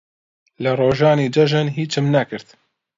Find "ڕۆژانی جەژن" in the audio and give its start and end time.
0.79-1.67